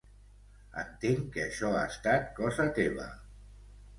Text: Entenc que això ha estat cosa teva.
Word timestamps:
Entenc 0.83 1.27
que 1.35 1.43
això 1.43 1.69
ha 1.81 1.83
estat 1.91 2.27
cosa 2.39 2.67
teva. 2.79 3.09